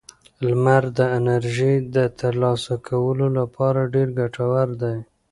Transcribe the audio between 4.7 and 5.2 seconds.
دی.